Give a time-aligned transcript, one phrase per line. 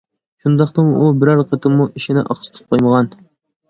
[0.45, 3.17] شۇنداقتىمۇ ئۇ بىرەر قېتىممۇ ئىشنى ئاقسىتىپ قويمىغان.